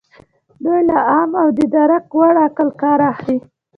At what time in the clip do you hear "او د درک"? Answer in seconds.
1.41-2.05